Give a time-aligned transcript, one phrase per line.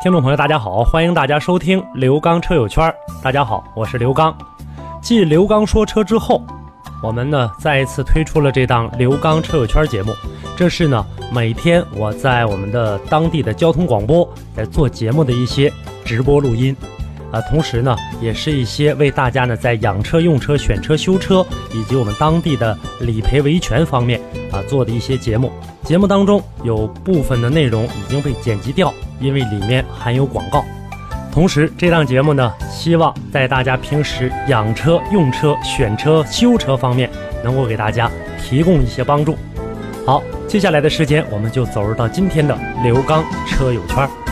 [0.00, 2.94] 听众朋友，大家好，欢迎大家收听刘刚车友圈。
[3.20, 4.32] 大家好，我是刘刚。
[5.02, 6.40] 继刘刚说车之后，
[7.02, 10.14] 我们呢再一次推出了这档刘刚车友圈节目。
[10.56, 15.72] 这是呢每天我在我们的当地的交通广播在做节目的一些
[16.04, 16.76] 直播录音，
[17.30, 24.20] 啊，同时呢也是一些为大家呢在养车、用车、选车、修车以及我们当地的理赔维权方面
[24.50, 25.52] 啊做的一些节目。
[25.84, 30.64] 节目当中有部分的内容已经被剪辑掉，因为里面含有广告。
[31.30, 37.08] 同时，这档节目呢，希望在大家平时养车、用车、选车、修车方面，
[37.44, 38.10] 能够给大家
[38.42, 39.38] 提供一些帮助。
[40.04, 44.27] 好，接下来的时间，我们就走入到今天的刘刚车友圈。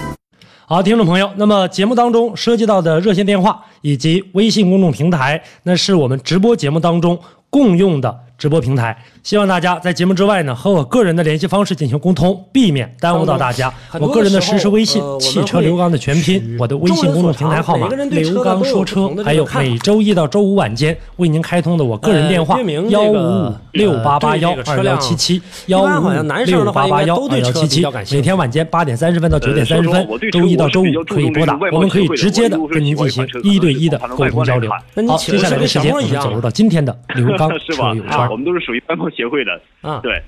[0.68, 7.16] 好，听众朋友，那么节目当中涉及到的热线电话以及微信公众平台，那是我们直播节目当中
[7.48, 9.00] 共用的直播平台。
[9.26, 13.74] 希望大家在节目之外呢，和我个人的联系方式进行沟通，避免耽误到大家。
[13.98, 26.08] 我个人的实时微信“汽车刘刚”的全拼，我的微信公众平台号码“刘刚说车”，还有每周一到周五晚间为您开通的我个人电话幺五五六八八幺二幺七七幺五五
[26.44, 34.70] 六八八幺二幺七七，每天晚间八点三十分到九点三十分，周一到周五可以拨打，我们可以直接的跟您进行一对一的沟通交流。
[34.70, 38.30] 好，接下来的时间我们走入到今天的刘刚 车友圈。
[38.30, 39.60] 我们都是属于外贸协会的。
[39.80, 40.22] 啊，对，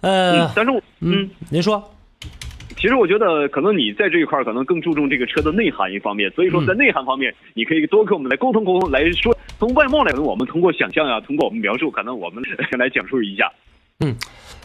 [0.00, 1.82] 呃，但是我，嗯，您说，
[2.76, 12.42] 其实我觉得可能你在这一块可能更注重这个车的内涵一方面，所以说在内涵方面，你可以多跟我们来沟通沟通，来说从外貌来，我们通过想象啊，通过我们描述，可能我们
[12.78, 13.52] 来讲述一下。
[14.00, 14.14] 嗯，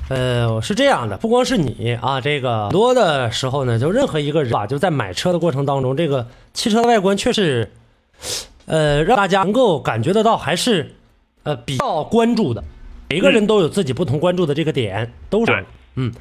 [0.09, 7.71] 呃，是这样的，不光是你啊，这个很多的时候呢，就任何一个人吧，就在买车的过程当中，这个汽车的外观确实，
[8.67, 10.93] 呃，让大家能够感觉得到，还是
[11.41, 12.63] 呃比较关注的。
[13.09, 15.65] 每个人都有自己不同关注的这个点，都是
[15.95, 16.11] 嗯，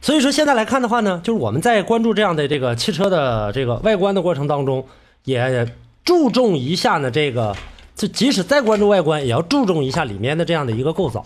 [0.00, 4.86] 所以说现在来看的话呢，就是我们在关注这样的这个汽车的这个外观的过程当中，
[5.24, 5.66] 也
[6.04, 7.54] 注重一下呢这个，
[7.94, 11.24] 就即使再关注外观，也要注重一下里面的这样的一个构造，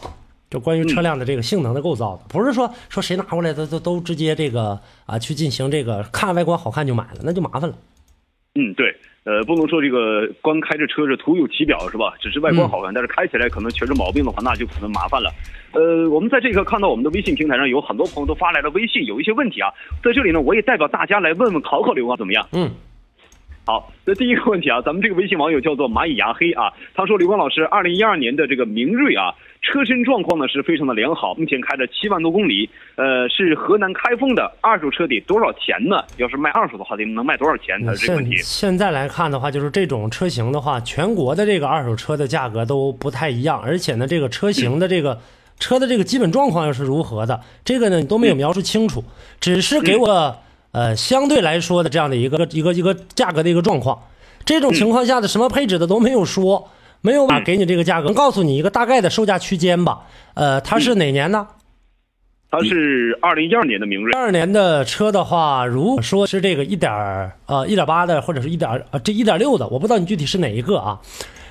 [0.50, 7.76] 就关于车辆的这个性能的构造的，不是说说谁拿过来的都都直接这个啊去进行这个看外观好看就买了，那就麻烦了。
[8.56, 8.94] 嗯，对。
[9.26, 12.14] 呃，不能说这个光开着车是徒有其表是吧？
[12.20, 15.32] 只是外观好看，但是开起来可能全是毛病的话，那就可能麻烦了。
[15.72, 19.68] 呃，我们在这个看到我们的微信平台上有很多朋友都发来了微信，有一些问题啊，
[20.00, 22.46] 在这里呢，我也代表大家来问问考考刘光怎么样？
[22.52, 22.70] 嗯。
[23.66, 29.34] 好，那第一个问题啊，咱们这个微信网友叫做蚂蚁牙黑啊，他说刘光老师，二零一二年的这个明锐啊，
[29.66, 36.04] 车身状况呢是非常的良好，目前开了七万多公里，呃，是河南开封的，二手车得多少钱呢？
[36.18, 37.84] 要是卖二手的话，得能卖多少钱？
[37.84, 38.36] 他这个问题。
[38.36, 45.20] 现在来看的话，就是这种车型的话，全国的这个二手车的价格都不太一样，而且呢，这个车型的这个
[45.58, 49.02] 车的这个基本状况又是如何的，这个呢都没有描述清楚，
[49.40, 50.36] 只是给我。
[50.72, 53.98] 呃，相对来说的这样的一个一个一个价格的一个状况，
[54.44, 56.68] 这种情况下的什么配置的都没有说，
[57.00, 60.00] 没有给你这个价格，告诉你一个大概的售价区间吧。
[60.34, 61.46] 呃，它是哪年呢？
[62.50, 64.12] 它是二零一二年的明锐。
[64.12, 66.92] 二年的车的话，如果说是这个一点
[67.46, 71.00] 呃一点八的或者是一点呃这一点六的，我不知道你具体是哪一个啊？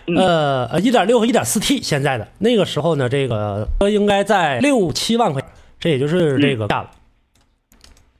[0.07, 5.43] 呃呃一点六和一点四 T 现在的那个时候呢，这个车应该在六七万块，
[5.79, 6.91] 这也就是这个价了。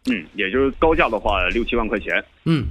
[0.07, 2.13] 嗯，也就是高价的话六七万块钱。
[2.43, 2.67] 嗯，嗯，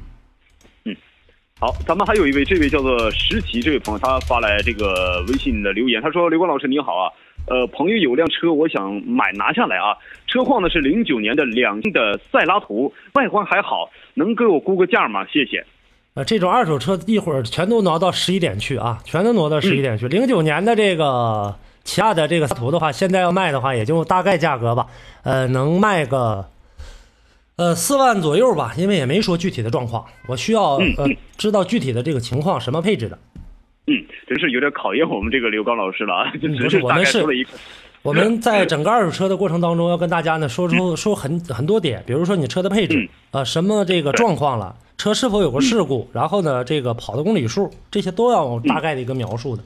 [1.64, 7.08] 好，咱们还有一位，这位叫做石奇这位朋友，他发来这个微信的留言，他说：“刘光老师你好啊，
[7.46, 9.96] 呃，朋友有辆车，我想买拿下来啊，
[10.26, 15.24] 车况呢是零九年的两星的赛拉图，外观还好，能给我估个价吗？
[15.32, 15.64] 谢谢。”
[16.12, 20.06] 呃，这种二手车一会儿全都挪到十一点去啊，全都挪到十一点去。
[20.06, 24.86] 零九年的这个起亚的这个图的话，现在要卖的话，也就大概价格吧，
[25.22, 26.44] 呃，能卖个。
[27.56, 33.16] 呃，四万左右吧，因为也没说具体的状况，我需要呃知道具体的这个情况，什么配置的。
[33.86, 33.94] 嗯，
[34.26, 36.32] 真是有点考验我们这个刘刚老师了啊！
[36.40, 37.22] 不是，我们是，
[38.02, 49.62] 我们 在整个二手车的过程当中，要跟大家呢说出说很很多点，比如说你车的配置，呃，什么这个状况了，车是否有过事故，然后呢，这个跑的公里数，这些都要大概的一个描述的。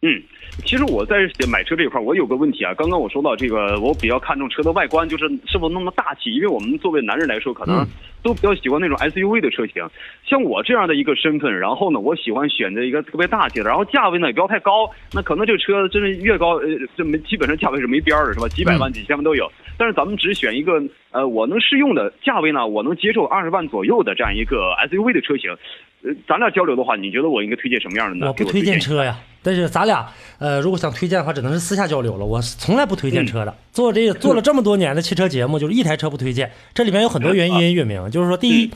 [0.00, 0.22] 嗯，
[0.64, 2.72] 其实我在买车这一块，我有个问题啊。
[2.74, 6.32] 刚刚我说到这个，我比较看重车的外观，就是是否那么大气。
[6.32, 7.84] 因为我们作为男人来说，可能
[8.22, 9.84] 都比较喜欢那种 SUV 的车型。
[10.24, 14.88] 像我这样的一个身份，然后呢，我喜欢选择一个特别大气的，然后价位呢也不要太高。
[15.12, 18.46] 那可能这个车真是越高，呃，这没基本上价位是没边儿的，是吧？
[18.46, 19.50] 几百万、几千万都有。
[19.78, 20.72] 但是咱们只选一个，
[21.12, 25.56] 呃，我能适用的价位呢，我能接受二十万左右的这样一个 SUV 的车型。
[26.02, 28.26] 呃，咱俩交流的话，你觉得我应该推荐什么样的呢？
[28.26, 30.06] 我不推荐车呀，但是咱俩
[30.38, 32.24] 呃，如果想推荐的话，只能是私下交流了。
[32.24, 36.50] 我从来不推荐车的，做这个做了这么多年的汽车节目，就是一台车不推荐。
[36.74, 38.70] 这里面有很多原因，月明，就是说，第一，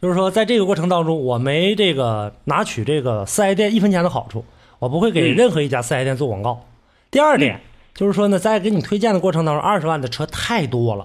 [0.00, 4.44] 就是说在这个过程当中，我没这个拿取这个四 S 店一分钱的好处，
[4.78, 6.64] 我不会给任何一家四 S 店做广告。
[7.10, 7.60] 第二点
[7.98, 11.04] 就是说呢，在给你推荐的过程当中，二十万的车太多了，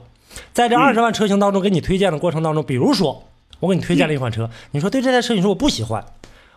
[0.53, 3.23] 在这二十万车型当中给你推荐的过程当中，比如说。
[3.59, 6.03] 我给你推荐了一款车，你说对这台车，你说我不喜欢，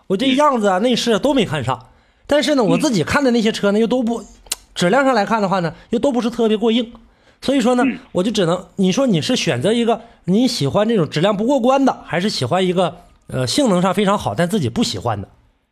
[0.08, 1.86] 我这样子啊、内饰都没看上，
[2.26, 4.24] 但是呢，我自己看的那些车呢，又都不
[4.74, 6.92] 质量上来看的话呢，又都不是特别过硬，
[7.40, 12.96] 所以说呢，我就只能你说你是选择一个你喜欢这种质量不过关的，还是喜欢一个
[13.28, 15.28] 呃性能上非常好但自己不喜欢的，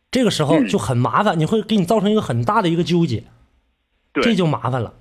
[0.09, 3.25] 这个时候就很麻烦，你会给你造成一个很大的一个纠结，
[4.21, 4.93] 这就麻烦了。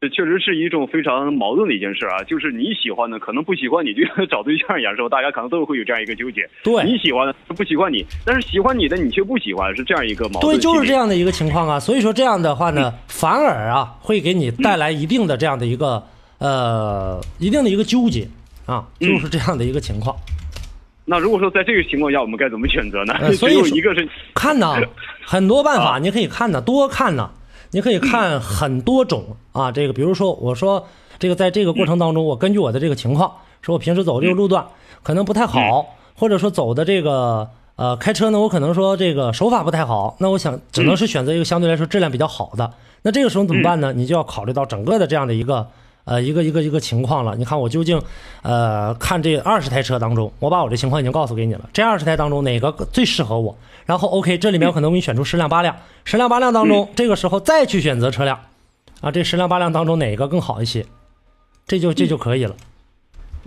[0.00, 5.08] 这确实是一种非常矛盾的一件事啊，就是你喜欢的，可能不喜欢你，就像 找对象一样，是吧？
[5.08, 6.48] 大家可能都会有这样一个纠结。
[6.62, 10.54] 对，你喜欢的不喜欢你，但是喜欢你的你却不喜欢，是这样一个矛盾。
[10.54, 11.80] 对，就是这样的一个情况啊。
[11.80, 16.00] 所以说这样的话呢，反而啊会给你带来一定的这样的一个
[16.38, 18.28] 呃一定的一个纠结
[18.66, 20.14] 啊，就是这样的一个情况。
[21.04, 23.32] 那如果说在这个情况下，我们该怎么选择呢？
[23.32, 24.76] 所以 一个是看呢，
[25.26, 27.28] 很多办法你可以看呢，多看呢。
[27.70, 30.86] 你可以看很多种啊，这个比如说我说
[31.18, 34.66] 这个在这个过程当中，我根据我的这个情况，说我平时走这个路段
[35.02, 35.86] 可能不太好，
[36.16, 42.72] 或者说走的这个呃开车呢，我可能说这个手法不太好，那我想只能是选择一个相对来说质量比较好的。
[43.02, 43.92] 那这个时候怎么办呢？
[43.92, 45.68] 你就要考虑到整个的这样的一个
[46.08, 47.36] 呃一个一个一个情况了。
[47.36, 48.00] 你看我究竟
[48.42, 53.56] 呃看这二十台车当中，我把我这情况已经告诉给你了，这二十台当中哪个最适合我？
[53.84, 58.38] 然后 OK，这里面我可能给你选出十辆八辆，十辆八辆当中，这个时候再去选择车辆，
[59.00, 60.84] 啊，这十辆八辆当中哪个更好一些，
[61.66, 62.56] 这就这就可以了。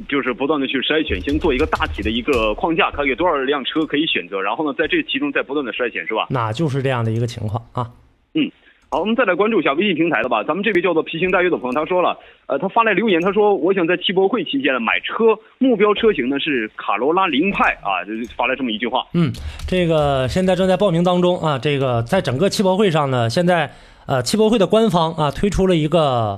[0.10, 6.26] 就是不断的去筛选，先做一个大体的一个框架，看有多少辆车可以选择，然后呢，在这其中再不断的筛选，是吧？
[6.30, 7.92] 那就是这样的一个情况啊。
[8.34, 8.52] 嗯。
[8.94, 10.44] 好，我们再来关注一下微信平台的吧。
[10.44, 12.18] 咱们这位叫做披星戴月的朋友，他说了，
[12.48, 19.08] 呃，他发来留言，他说，我想在汽博会期间买车，目标车型呢是卡罗拉凌派啊，就发来这么一句话。
[19.14, 19.32] 嗯，
[19.66, 21.58] 这个现在正在报名当中啊。
[21.58, 23.72] 这个在整个汽博会上呢，现在
[24.08, 26.38] 呃，汽博会的官方啊推出了一个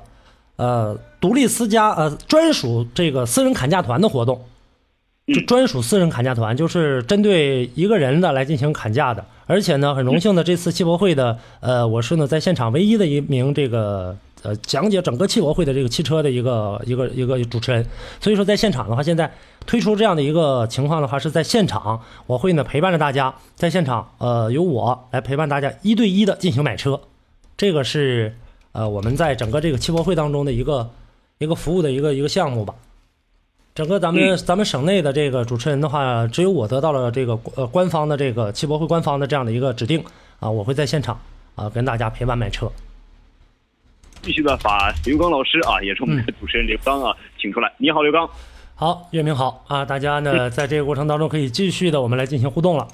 [0.57, 4.39] 呃独立私家呃专属这个私人砍价团的活动。
[5.27, 17.85] 就专属私人砍价团，就是针对一个人的来进行砍价的，而且呢，很荣幸的这次汽博会的，呃，我是呢在现场唯一的一名这个呃讲解整个汽博会的这个汽车的一个一个一个主持人，
[18.19, 19.31] 所以说在现场的话，现在
[19.65, 26.99] 推出这样的一个情况的话，是在现场我会呢陪伴着大家，在现场呃由我来陪伴大家一对一的进行买车，
[27.55, 28.35] 这个是
[28.73, 30.89] 呃我们在整个这个汽博会当中的一个
[31.37, 32.75] 一个服务的一个一个项目吧。
[33.75, 40.03] 整个咱们咱们省内的这个主持人的话，只有我得到了这个呃官方的这个汽博会官方的这样的一个指定
[40.39, 41.19] 啊，我会在现场
[41.55, 42.71] 啊跟大家陪伴买车。
[44.21, 47.73] 继续的把刘刚老师啊，也是我们的主持人刘刚啊，请出来。
[47.77, 48.29] 你好，刘刚。
[48.75, 52.87] 好，月明好啊，大家呢在这个过程当中可以继续的我们来进行互动了。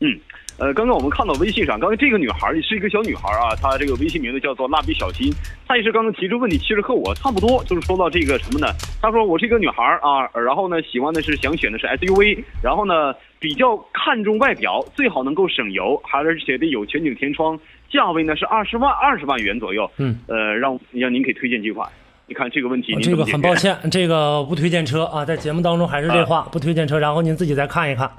[0.00, 0.18] 嗯。
[0.58, 5.32] 呃，刚刚我们看到微信上，刚才这个女孩是一个小女孩啊，她这个微信名字叫做蜡笔小新，
[5.68, 8.66] 她也是刚刚提出问题，其实和我差不多，就是说到这个什么呢？
[9.00, 17.56] 她说我是一个女孩啊，然后呢喜欢的是想选的是 SUV，然后呢比较看重外表，最好能够省油，还是写的有全景天窗，
[17.88, 19.88] 价位呢是二十万二十万元左右。
[19.98, 21.88] 嗯，呃，让让您给推荐几款。
[22.26, 28.10] 你看这个问题，这个很抱歉，这个不推荐车啊，在节目当中还是这话，不推荐车，然后您自己再看一看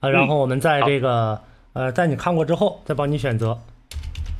[0.00, 1.38] 啊，然后我们在这个。
[1.72, 3.56] 呃，在你看过之后再帮你选择。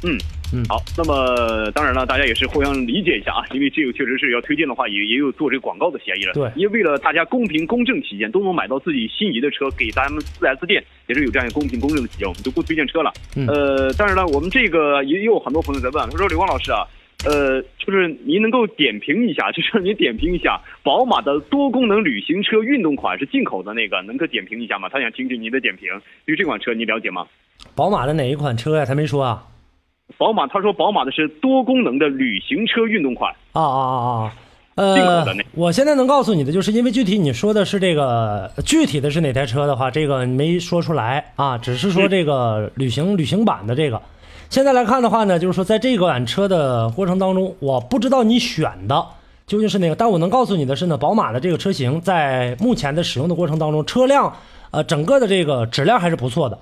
[0.03, 0.17] 嗯
[0.53, 0.83] 嗯，好。
[0.97, 6.33] 那么当然了，大家也是互相理解一下啊，因为这个确实是要推荐的话，也也有做这个广告的嫌疑了。
[6.33, 13.13] 对，因为为了大家公平公正起见，都能买到自己心仪的车，给咱们四 S 店也是有这样一个公平公正的起见，我们就不推荐车了。
[13.47, 16.83] 呃，当然了，我们这个也有很多朋友在问，他说：“刘光老师啊。”
[17.27, 24.89] 呃，就是您能够点评一下， 就是您点评一下宝马的多功能旅行车运动款是进口的那个，能够点评一下吗？
[24.89, 25.89] 他想听听您的点评。
[26.25, 27.27] 对于这款车，你了解吗？
[27.75, 28.87] 宝马的哪一款车呀？
[28.87, 29.45] 他没说啊。
[30.17, 33.33] 宝马，他说宝马的是多功能的旅行车运动款。
[33.53, 34.35] 啊啊啊啊！
[34.77, 35.25] 呃，
[35.55, 44.01] 我现在能告诉你的，就是因为具体你说的是这个具体的是哪台车的话，这个没说出来啊，只是说这个旅行旅行版的这个。
[44.51, 49.07] 现在来看的话呢，就是说在这款车的过程当中，我不知道你选的
[49.47, 54.37] 究竟是哪个，但我能告诉你的是呢，宝马的这个车型在目前的使用的过程当中，车辆
[54.73, 56.59] 呃整个的这个质量还是不错的。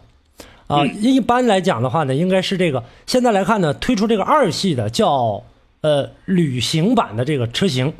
[0.66, 2.85] 啊，一般来讲的话呢，应该是这个。
[3.07, 5.42] 现在来看呢，推出这个二系的叫
[5.80, 7.95] 呃旅行版的这个车型，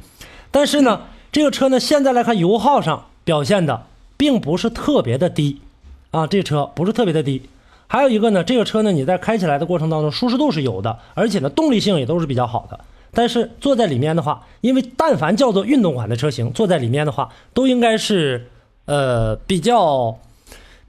[0.51, 1.01] 但是呢，
[1.33, 3.87] 这个车呢现在来看油耗上表现的
[4.19, 5.63] 并不是特别的低，
[6.11, 7.41] 啊，这车不是特别的低。
[7.89, 12.79] 还有一个呢，这个车呢你在开起来的过程当中舒适度是有的，而且呢动力性也都是比较好的。
[13.13, 18.47] 但是坐在里面的话，因为但凡叫做运动款的车型，坐在里面的话都应该是
[18.85, 20.17] 呃比较。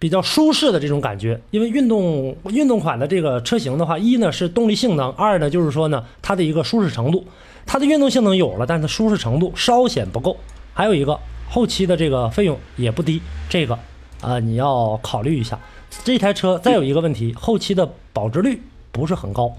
[0.01, 7.25] 比较舒适的这种感觉，因为运动运动款的这个车型的话，一呢是动力性能，二呢就是说呢它的一个舒适程度，
[7.65, 10.37] 它的运动性能有了，但是舒适程度稍显不够。
[10.73, 13.77] 还有一个后期的这个费用也不低，这个
[14.21, 15.59] 啊你要考虑一下。
[16.03, 19.55] 这台车再有一个问题，后期的保值率不是很高。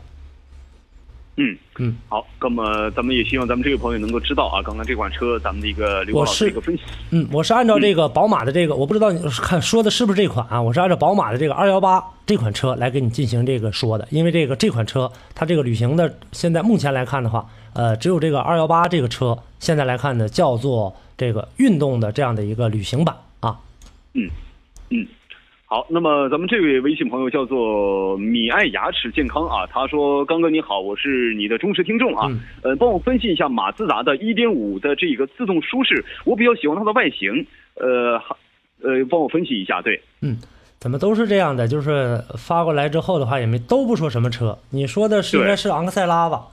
[1.37, 6.83] 嗯嗯，好，那么咱们也希望咱们这位朋友能够知道啊，刚刚这款车咱们的一个刘老师的一个分析。
[7.11, 10.61] 嗯，我是按照这个宝马的这个，我不知道你看说的是不是这款啊？
[10.61, 23.59] 我是按照宝马的这个二幺八这款车来给你进行这个说的，因为这个这款车它这个旅行的现在目前来看的话，呃，只有这个二幺八这个车现在来看呢叫做这个运动的这样的一个旅行版啊。
[24.13, 24.29] 嗯
[24.91, 25.07] 嗯。
[25.73, 32.29] 好，那么咱们这位微信朋友叫做米爱牙齿健康啊，他说：“刚哥你好，我是你的忠实听众啊，
[32.65, 37.47] 呃，帮我分析一下马自达的1.5的这个自动舒适，我比较喜欢它的外形，
[37.77, 38.21] 呃，
[38.83, 40.37] 呃，帮我分析一下，对，嗯，
[40.81, 46.49] 怎么都是这样的，就是发过来之后的话也没都不说什么车，你说的是应该是昂克赛拉吧？”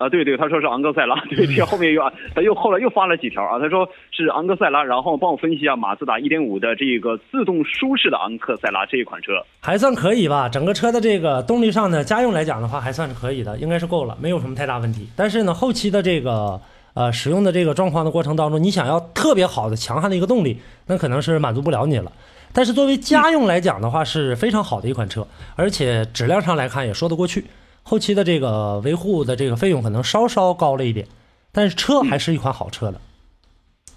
[0.00, 10.48] 啊，对对，他说是昂克赛拉，对 对，后面又啊，他又后来又发了几条啊，他说是昂克赛拉，然后帮我分析一下马自达1.5的这个自动舒适的昂克赛拉这一款车，还算可以吧？
[10.48, 15.06] 整个车的这个动力上呢，家用来讲的话还算是可以的，应该是够了，没有什么太大问题。
[15.14, 16.58] 但是呢，后期的这个
[16.94, 22.10] 呃使用的这个状况的过程当中，你想要特别好的强悍的一个动力，那可能是满足不了你了。
[22.54, 25.26] 但是作为家用来讲的话，是非常好的一款车，
[25.56, 27.44] 而且质量上来看也说得过去。
[27.90, 31.08] 后期的这个维护的这个费用可能稍稍高了一点，
[31.50, 33.00] 但是车还是一款好车的。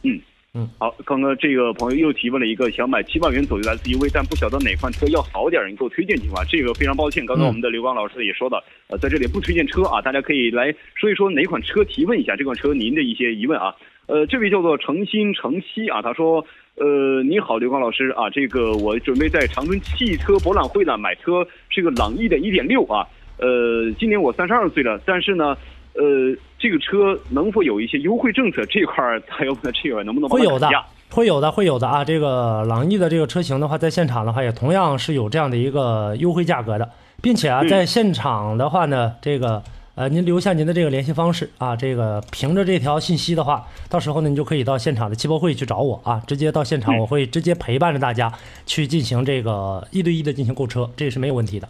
[0.01, 0.19] 嗯
[0.55, 6.43] 嗯，好，刚刚这个朋友又提问了一个想买七万元左右的 SUV，但不晓得哪款车要好点，你给我推荐几款。
[6.50, 13.75] 这个非常抱歉，刚刚我们的刘刚老师也说了，呃，在这里不推荐车啊，大家可以来说一说哪款车，提问一下这款车您的一些疑问啊。
[14.07, 16.43] 呃，这位叫做诚心诚希啊，他说，
[16.77, 23.07] 呃，你好，刘刚老师啊，这个我准备在长春汽车博览会呢买车，是个朗逸的1.6啊。
[23.43, 25.47] 呃，今年我三十二岁了，但是呢，
[25.95, 28.65] 呃，这个车能否有一些优惠政策？
[28.67, 30.69] 这块儿还有这个能不能会有的，
[31.09, 32.05] 会有的，会有的啊！
[32.05, 36.89] 这个朗逸的这个车型的话，在现场的话也同样是有这样的一个优惠价格的，
[37.21, 39.62] 并且啊，在现场的话呢，这个
[39.95, 48.31] 呃，您留下您的这个联系方式啊，这个凭着这条信息的话，到时候呢，你就可以到现场的汽博会去找我啊，直接到现场，我会直接陪伴着大家
[48.65, 51.67] 去进行这个一对一的进行购车，这也是没有问题的。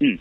[0.00, 0.18] 嗯。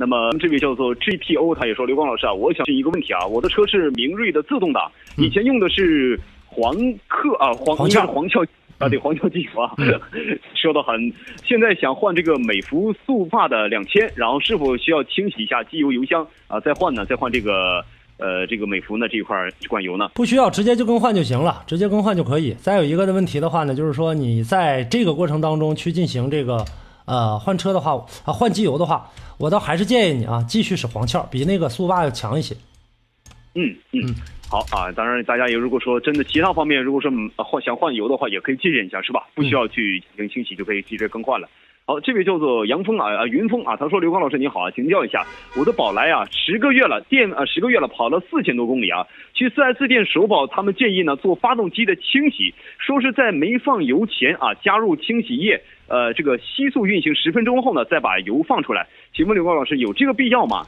[0.00, 6.74] 那么这位叫做 GTO，他也说刘光老师啊，我想问一个问题啊，我的车是明锐的自动挡，以前用的是黄
[7.06, 8.42] 克啊黄黄壳黄壳
[8.78, 9.76] 啊对黄壳机油啊，
[10.56, 11.12] 说的很。
[11.44, 16.58] 现在想换这个美孚速霸的两千，然后是否需要清洗一下机油油箱啊？
[16.60, 17.04] 再换呢？
[17.04, 17.84] 再换这个
[18.16, 19.36] 呃这个美孚呢这一块
[19.68, 20.08] 管油呢？
[20.14, 22.54] 不需要，直接就更换就行了，直接更换就可以。
[22.54, 26.64] 再有一个的问题的话呢，就是说你在这个过程当中去进行这个。
[27.10, 32.54] 呃，换车的话啊，换机油的话，我倒还是建议你啊，继续使黄壳，比那个速霸要强一些。
[33.56, 34.14] 嗯嗯，
[34.48, 39.26] 好啊，当然大家也如果说真的其他方面，如果说换想换油的话，也可以借鉴一下，是吧？
[39.34, 41.48] 不需要去进行清洗就可以直接更换了。
[41.90, 45.26] 好，这位叫做杨峰啊啊云峰啊，他说刘刚老师你好啊，请教一下，
[45.58, 49.04] 我的宝来啊十个月了，电啊十个月了，跑了四千多公里啊，
[49.34, 60.64] 去四 S 店首保，他们建议呢做发动机的清洗，说是在没放油前啊加入清洗液，呃这个吸速运行十分钟后呢再把油放出来，请问刘刚老师有这个必要吗？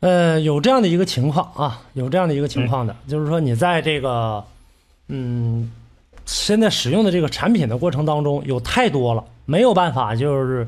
[0.00, 4.42] 呃，有这样的一个情况啊，有这样的一个情况的，就是说你在这个
[5.10, 5.70] 嗯
[6.26, 9.24] 现在使用的这个产品的过程当中有太多了。
[9.46, 10.66] 没有办法，就是，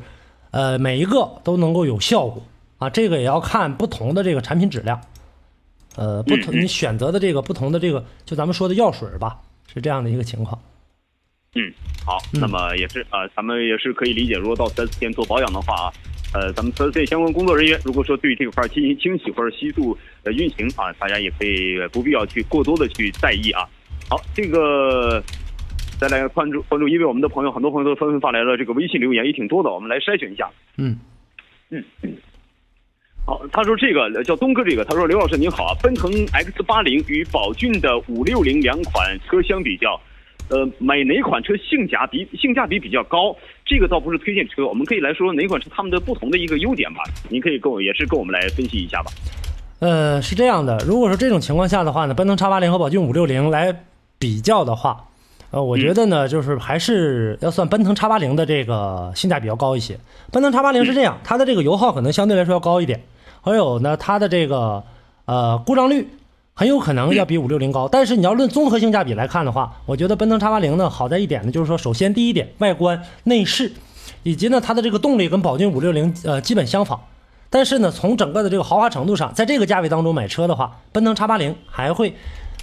[0.50, 2.42] 呃，每一个都能够有效果
[2.76, 2.90] 啊。
[2.90, 5.00] 这个也要看不同的这个产品质量，
[5.96, 9.38] 呃，不同你选择的这个不同的这个，就咱们说的药水吧，
[9.72, 10.60] 是这样的一个情况。
[11.54, 11.72] 嗯，
[12.04, 15.92] 好，那么也是啊，咱们也是可以理解，如果到四店做保养的话啊，
[16.34, 23.66] 呃，咱们四店相关工作人员如果说对于这块进行清洗或者吸速呃运行啊，大家也可以不必要去过多的去在意啊。
[24.10, 25.22] 好，这个。
[25.98, 30.50] 再来关注关注，因为我们的朋友很多朋友都纷纷发来了这个微信留言，也挺多的，我们来筛选一下。
[30.76, 30.98] 嗯，
[31.70, 32.12] 嗯嗯，
[33.24, 39.98] 好，他说这个呃叫东哥，这个他说刘老师您好啊，奔腾 X 八零与宝骏的五六零两款车相比较，
[40.50, 43.34] 呃，买哪款车性价比性价比比较高？
[43.64, 47.00] 这个倒不是推荐车，我们可以来说哪款车他们的不同的一个优点吧。
[47.30, 49.10] 您可以跟我也是跟我们来分析一下吧。
[49.80, 53.74] 呃，是这样的，如果说这种情况下的话呢，奔腾 X 八零和宝骏五六零来
[54.18, 55.04] 比较的话，
[55.56, 59.98] 呃，我觉得呢，就是还是要算奔腾叉八零的这个性价比要高一些。
[60.30, 63.02] 奔腾叉八零是这样，它的这个油耗可能相对来说要高一点，
[63.40, 64.84] 还有呢，它的这个
[65.24, 66.10] 呃故障率
[66.52, 67.88] 很有可能要比五六零高。
[67.88, 73.72] 但是你要论综合性价比来看的话，我觉得奔腾叉八零呢好在一点呢，就是说首先第一点，外观、内饰
[74.24, 77.00] 以及呢它的这个动力跟宝骏五六零呃基本相仿。
[77.48, 82.14] 但是呢，从整个的这个豪华程度上，在这个价位当中买车的话，奔腾叉八零还会，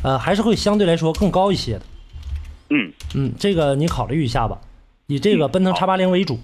[0.04, 1.82] 呃，还是会相对来说更高一些的。
[2.70, 4.60] 嗯，嗯，这个你考虑一下吧，
[5.08, 6.40] 以这个奔腾叉八零为主。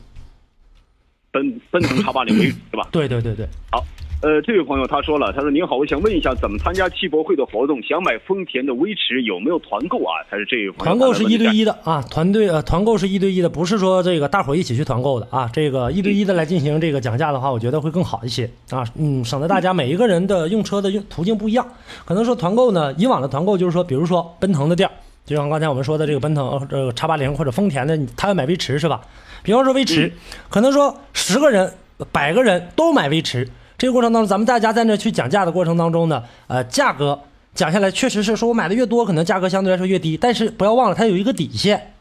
[1.31, 2.88] 奔奔腾叉八零为主是吧？
[2.91, 3.85] 对对对对，好，
[4.23, 7.79] 呃，这位朋友他说了，他说您好，我想问一下，怎么参加汽博会的活动？
[7.83, 10.25] 想买丰田的威驰有没有团购啊？
[10.27, 11.63] 他是这位朋友团购是一对一。
[11.63, 15.47] 的啊，团队呃团购是一对一的，不是说这个大伙一起去团购的啊。
[15.53, 18.83] 这个一对一的来进行这个讲价的话，我觉得会更好一些啊。
[18.95, 21.67] 嗯，省得大家每一个人的用车的用途径不一样，
[22.05, 24.91] 可能说团购呢，以往的团购就是说，比如说奔腾的店儿，
[25.29, 29.00] 就像刚才我们说的这个奔腾呃这个叉八零或者丰田的，他要买威驰是吧？
[29.43, 30.12] 比方说威驰，
[30.50, 31.71] 可能说十个人、
[32.12, 37.19] 百个人都买威驰，这个过程当中，咱们大家在那去讲价的过程当中呢，呃，价格
[37.53, 41.93] 讲下来确实是说我买的越多，可能价格相对来说越低，但是不要忘了它有一个底线。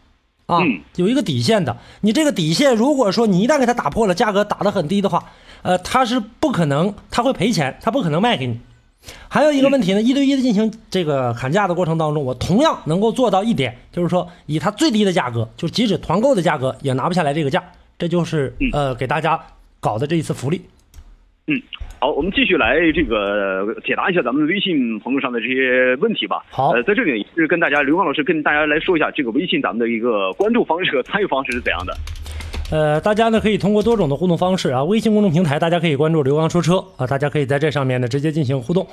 [0.46, 5.22] 啊嗯，有一个底线的，你这个底线，如果说你一旦给它打破了，价格打得很低的话，
[5.60, 8.58] 呃，它是不可能，它会赔钱，它不可能卖给你。
[9.28, 17.62] 还有一个问题呢，一对一的进行这个砍价的过程当中，我同样能够做到一点，就是说以它最低的价格，就即使团购的价格也拿不下来这个价，
[17.98, 19.40] 这就是呃给大家
[19.80, 20.60] 搞的这一次福利。
[21.46, 21.58] 嗯，
[21.98, 26.44] 好，我们继续来这个解答一下咱们微信朋友上的这些问题吧。
[26.50, 31.96] 好呃，在这里也是跟大家刘刚老师跟大家来说一下这个微信咱们的一个关注方式和参与方式是怎样的。
[32.70, 38.86] 呃，大家呢可以通过多种的互动方式啊，微信公众平台大家可以关注“刘刚说车”啊，大家可以在这上面呢直接进行互动。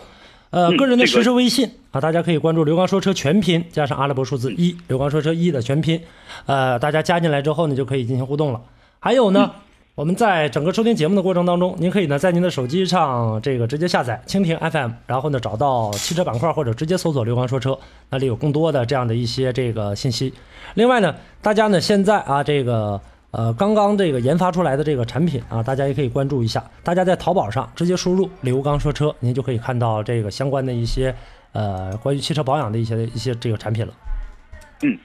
[0.51, 5.99] 呃，嗯个人的这个实时微信啊，大家可以关注“刘刚说车”全拼加上阿拉伯数字一，“刘刚说车一”的全拼。
[6.45, 8.61] 呃，大家加进来之后呢，就可以进行互动了。
[8.99, 9.51] 还有呢，
[9.93, 17.77] 我们在整个收听节目的过程当中，您可以呢在您的手机上这个直接下载蜻蜓 FM，然后呢找到汽车板块或者直接搜索“刘刚说车”，
[18.09, 20.33] 那里有更多的这样的一些这个信息。
[20.75, 23.01] 另外呢，大家呢现在啊这个。
[23.37, 26.63] 呃，刚刚这个研发出来的这个产品啊，大家也可以关注一下。
[26.83, 31.13] 大家在淘宝上直接输入“刘刚说车”，您就可以看到这个相关的一些
[31.51, 33.93] 呃关于汽车保养的一些一些这个产品了。
[34.83, 34.97] 嗯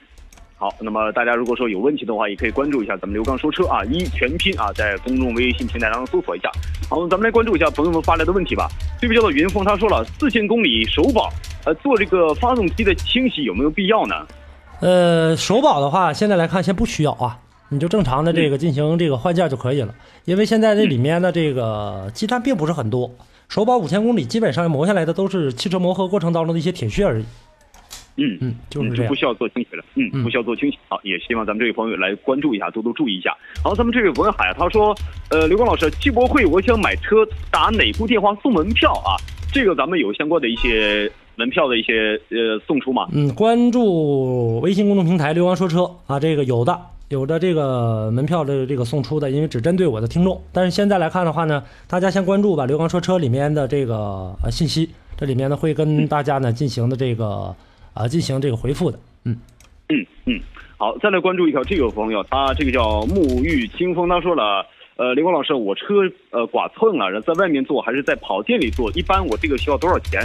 [0.55, 6.49] 好，那么大家如果说有问题的话，也可以关注一下咱们刘刚说车啊，一全拼啊，在公众微信平台当中搜索一下。
[6.89, 8.69] 好，咱们来关注一下朋友们发来的问题吧。
[9.01, 11.29] 这位叫做云峰，他说了，四千公里首保，
[11.65, 14.15] 呃，做这个发动机的清洗有没有必要呢？
[14.79, 17.39] 呃，首保的话，现在来看先不需要啊，
[17.71, 19.95] 你就正常的这个进行这个换件就可以了。
[20.25, 23.09] 因为现在这里面的这个积碳并不是很多，
[23.47, 27.25] 首保五千公里基本上磨下来的都是汽车磨合过程当中的一些铁屑而已。
[28.17, 29.15] 嗯嗯，就是这样嗯不。
[29.15, 30.77] 需要做清洗了，嗯，嗯不需要做清洗。
[30.89, 33.33] 好，也希望咱们这位朋友来关注一下，多多注意一下。
[33.63, 34.93] 好，咱们这位文海他说，
[35.29, 39.15] 呃，刘光老师，汽博会我想买车，打哪部电话送门票啊？
[39.53, 43.07] 这个咱们有相关的一些门票的一些呃送出吗？
[43.13, 46.77] 嗯，关注微信公众平台“刘光说车”啊，这个有的
[47.11, 50.41] 有的这个门票的这个送出的，因为只针对我的听众。
[50.53, 57.53] 但是现在来看的话呢，大家先关注吧，“刘刚说车”里面的这个呃信息，这里面呢会跟大家呢进行的这个
[57.93, 58.97] 啊进行这个回复的。
[59.25, 59.37] 嗯，
[59.89, 60.39] 嗯嗯，
[60.77, 65.83] 好，再来关注一条这个朋友，他这个叫沐浴清风，他说了，呃，刘光老师，我车
[66.29, 68.89] 呃剐蹭了，在外面做还是在跑店里做？
[68.91, 70.21] 一般我这个需要多少钱？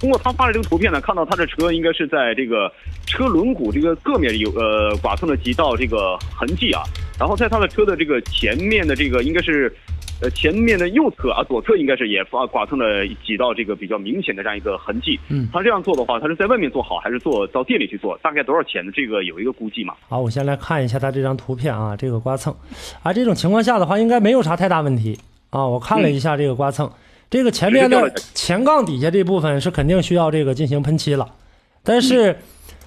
[0.00, 2.72] 通过他发的这个图片呢，看到他的车应该是在这个
[3.06, 6.82] 车轮毂这个侧面有呃剐蹭了几道这个痕迹啊，
[7.18, 9.72] 然后在他的车的这个前面的这个应该是。
[10.22, 15.18] 呃，前面的右侧啊，左侧应该是也发剐蹭了几道这个比较明显的这样一个痕迹。
[15.30, 18.18] 嗯他这样做的话，他是在外面做好，还是做到店里去做？
[18.18, 18.92] 大概多少钱的？
[18.92, 19.94] 这个有一个估计嘛？
[20.10, 22.54] 好，我先来看一下他这张图片啊，这个刮蹭，
[23.02, 25.66] 啊，这种情况下的话，应该没有啥太大问题啊。
[25.66, 26.92] 我看了一下这个刮蹭，
[27.30, 31.26] 这个前面的前杠底下这部分是肯定需要这个进行喷漆了，
[31.84, 32.36] 但是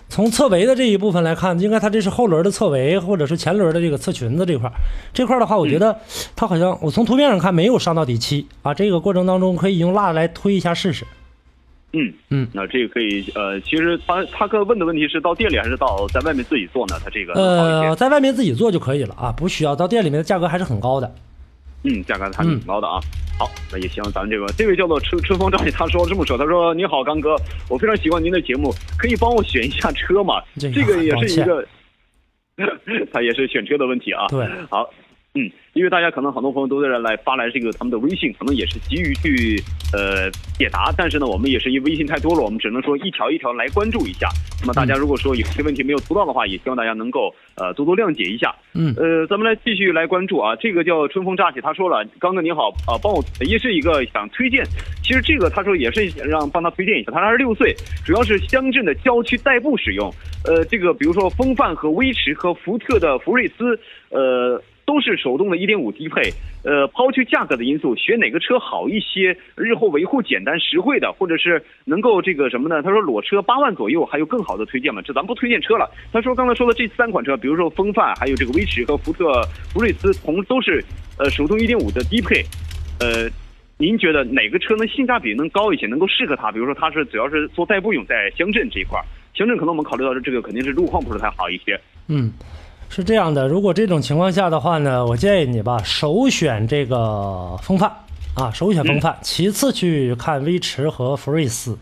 [0.10, 4.74] 从侧围的这一部分来看，应该它这是后轮的侧围或者是前轮的这个侧裙子这块儿，
[5.14, 5.98] 这块儿的话，我觉得
[6.36, 8.74] 它好像我从图片上看没有上到底漆啊。
[8.74, 11.06] 这个过程当中可以用蜡来推一下试试。
[11.94, 17.00] 嗯嗯，那这个可以呃，其实他他哥问的问题是到店里还是到在外面自己做呢？
[17.04, 21.16] 他这个呃，在外面自己做就可以了啊，不需要到店里面的价格还是很高的。
[21.84, 23.00] 嗯，价格还挺高的啊。
[23.38, 27.36] 好，那也希望咱们这个这位叫做春春风照，他说这么说，他说你好，刚哥，
[27.68, 30.36] 我非常喜欢您的节目，可以帮我选一下车吗？
[30.56, 31.66] 这个也是一个，
[33.12, 34.28] 他也是选车的问题啊。
[34.28, 34.88] 对，好，
[35.36, 39.60] 嗯，因为大家可能很多朋友都在这来发来这个他们的微信，可能也是急于去
[39.92, 44.30] 呃解答，但是呢，我们也是因为微信太多了，我们只能说一条一条来关注一下。
[44.62, 48.54] 那么大家如果说有些问题没有读到的话，也希望大家能够呃多多谅解一下。
[48.76, 54.64] 嗯呃，咱们来继续来关注啊，这个叫春风乍起，他说了，刚哥你好啊，帮我也是一个想推荐，
[55.02, 60.14] 其实这个他说也是让帮他推荐一下，他二十六岁，主要是乡镇的郊区代步使用，
[60.46, 64.62] 呃，这个比如说风范和威驰和福特的福睿斯，呃。
[64.86, 66.32] 都是手动的1.5低配，
[66.64, 69.36] 呃，抛去价格的因素，选哪个车好一些？
[69.56, 72.82] 日后维护简单实惠的，或者是能够这个什么呢？
[72.82, 75.02] 他说裸车八万左右，还有更好的推荐吗？
[75.04, 75.90] 这咱不推荐车了。
[76.12, 79.42] 他说刚才说的这三款车，比如说风范，还有这个威驰和福特
[79.74, 80.84] 福睿斯，同都是
[81.18, 82.44] 呃手动1.5的低配，
[83.00, 83.30] 呃。
[83.76, 86.52] 您觉得哪个车呢性价比能高一些，能够适合他？
[86.52, 91.78] 比如说他是主要是做代步用，在乡镇这一块儿，乡镇可能我们考虑到的这个肯定是路况不是太好一些。
[92.08, 92.32] 嗯，
[92.96, 97.92] 是这样的，如果这种情况下的话呢，我建议你吧，首选这个风范
[98.36, 101.76] 啊，首选风范，其次去看威驰和福睿斯，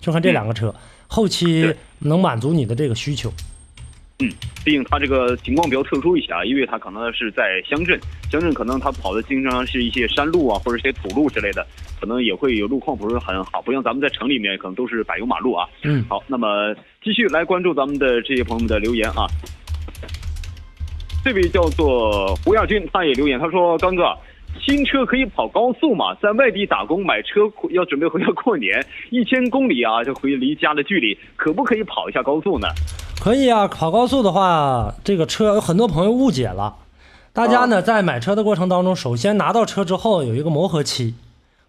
[0.00, 0.74] 就看这两个车，
[1.06, 3.32] 后期能满足你的这个需求。
[4.18, 4.28] 嗯，
[4.64, 7.96] 毕竟它这个情况比较特殊一些啊，因为它可能是在乡镇，
[8.28, 11.64] 乡镇可能它跑的经常是一些山路啊，或者一些土路之类的，
[12.00, 15.68] 可能也会有路况不是很好，不像咱们在城里面可能都是柏油马路啊。
[15.84, 19.28] 嗯好，那么继续来关注咱们的这些朋友们的留言啊。
[21.28, 24.02] 这位叫做胡亚军，他也留言，他说：“刚哥，
[24.66, 26.14] 新车可以跑高速吗？
[26.22, 32.68] 在外地打工买车要准备回家过年，一千公里啊，就回离家的距离，可不可以跑一下高速呢？”
[33.20, 36.76] 可以啊，跑高速的话，这个车有很多朋友误解了。
[37.34, 41.14] 大家呢在买车的过程当中，首先拿到车之后有一个磨合期，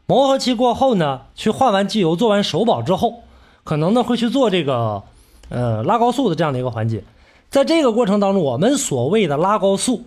[0.05, 3.23] 磨合期过后呢，去换完机油、做完首保之后，
[3.65, 5.03] 可能呢会去做这个
[5.49, 7.03] 呃拉高速的这样的一个环节。
[7.49, 10.03] 在这个过程当中，我们所谓的拉高速，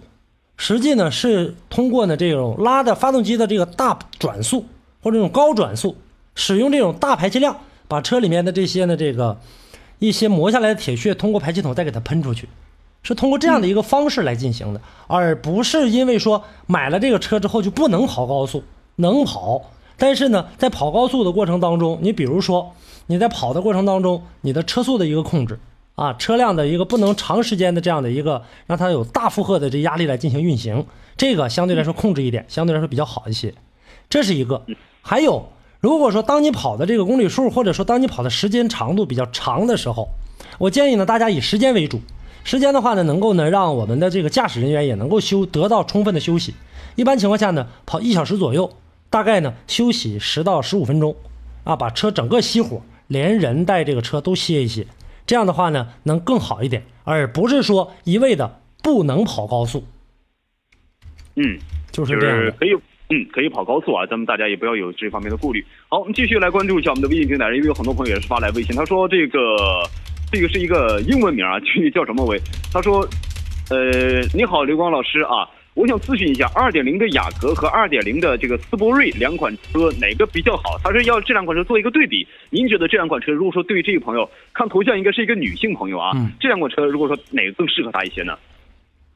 [0.56, 4.64] 实际呢是通过呢这种拉的发动机的这个大转速
[5.02, 5.96] 或者这种高转速，
[6.36, 7.56] 使用这种大排气量，
[7.88, 9.40] 把车里面的这些呢这个
[9.98, 12.48] 一些磨下来的铁屑通过排气筒再给它喷出去，
[13.02, 18.62] 是通过这样的一个方式来进行的，而不是因为说买了这个车之后就不能跑高速，
[18.96, 19.62] 能跑，
[19.96, 22.72] 但是呢，在跑高速的过程当中，你比如说
[23.06, 25.58] 你在跑的过程当中，你的车速的一个控制
[25.94, 33.54] 啊，车辆的一个不能长时间的这样的一个让它有大负荷的这压力来进行运行，这个相对来说控制一点，相对来说比较好一些，
[34.08, 34.62] 这是一个，
[35.02, 35.48] 还有。
[35.80, 40.08] 如果说当你跑的这个公里数，或者说当你跑的时间长度比较长的时候，
[40.58, 42.00] 我建议呢大家以时间为主。
[42.44, 46.54] 时间的话呢，能够呢让我们的这个驾驶人员也能够休得到充分的休息。
[46.94, 48.70] 一般情况下呢，跑一小时左右，
[49.10, 51.16] 大概呢休息十到十五分钟，
[51.64, 54.86] 啊，把车整个熄火，连人带这个车都歇一歇。
[55.26, 59.84] 这样的话呢，能更好一点，而不是说一味的不能跑高速，
[61.36, 61.58] 嗯，
[61.90, 62.50] 就是这样的。
[62.52, 62.74] 可以，
[63.08, 65.64] 嗯，可以跑高速啊，咱们大家也不要有这方面的顾虑。
[65.88, 69.38] 好，我们继续来关注一下我们的微信平台，因为有很多朋友也是发来微信，他说这个
[70.30, 72.40] 这个是一个英文名啊，具 体叫什么为？
[72.72, 73.06] 他说，
[73.70, 80.78] 呃，你好，刘光老师啊，我想咨询一下，二点零的雅阁和二点零的这个斯铂瑞两款车哪个比较好？
[80.84, 82.26] 他说要这两款车做一个对比。
[82.50, 88.34] 您觉得这两款车，如果说对于这个朋友，看头像应该是一个女性朋友啊，嗯这两款车如果说哪个更适合他一些呢？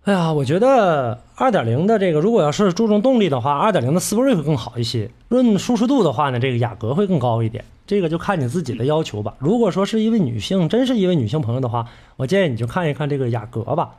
[0.05, 5.11] 哎呀，我觉得二点零的这个，如果要是注重动力的话，二点零的斯铂瑞会更好一些。
[5.29, 7.63] 论舒适度的话呢，这个雅阁会更高一点。
[7.87, 9.35] 这个就看你自己的要求吧。
[9.39, 13.91] 如果说是一位女性，真是一位女性朋友的话，我建议你就看一看这个雅阁吧。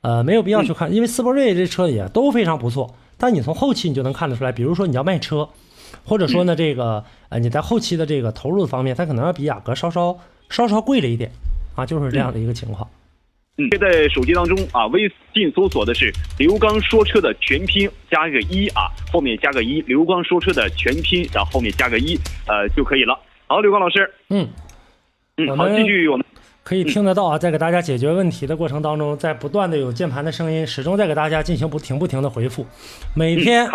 [0.00, 2.94] 呃，没有必要去看，因为斯铂瑞这车也都非常不错。
[3.16, 5.48] 但你从后期你就能看得出来，比如说你要卖车，
[6.04, 10.16] 或者说呢这个呃你在后期的这个投入方面，它可能要比雅阁稍稍
[10.48, 11.30] 稍稍贵了一点
[11.74, 12.88] 啊，就是这样的一个情况。
[13.56, 15.00] 嗯，在手机当中啊，微
[15.34, 23.18] 信搜索的是刘刚说车的全拼加一个一啊，后面加个一，刘刚说车的全拼，然后后面加个一，呃就可以了。
[23.48, 24.48] 好，刘刚老师，嗯，
[25.38, 26.24] 嗯，好，继续我们
[26.68, 32.66] 可以听得到啊，在给大家解决问题的过程当中，在不断的有键盘的声音，始终在给大家进行不停不停的回复。
[33.14, 33.66] 每天、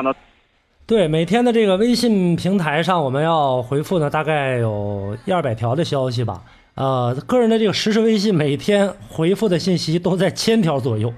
[0.86, 6.44] 对每天的这个微信平台上，我们要回复呢，大概有一二百条的消息吧。
[6.76, 11.12] 呃，个人的这个实时微信每天回复的信息都在千条左右，